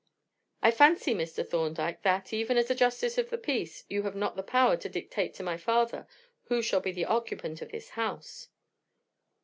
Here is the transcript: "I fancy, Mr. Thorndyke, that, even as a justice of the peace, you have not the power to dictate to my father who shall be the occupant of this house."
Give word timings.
"I 0.63 0.71
fancy, 0.71 1.13
Mr. 1.13 1.47
Thorndyke, 1.47 2.01
that, 2.01 2.33
even 2.33 2.57
as 2.57 2.71
a 2.71 2.73
justice 2.73 3.19
of 3.19 3.29
the 3.29 3.37
peace, 3.37 3.83
you 3.87 4.01
have 4.01 4.15
not 4.15 4.35
the 4.35 4.41
power 4.41 4.75
to 4.75 4.89
dictate 4.89 5.35
to 5.35 5.43
my 5.43 5.57
father 5.57 6.07
who 6.45 6.63
shall 6.63 6.81
be 6.81 6.91
the 6.91 7.05
occupant 7.05 7.61
of 7.61 7.69
this 7.71 7.89
house." 7.89 8.47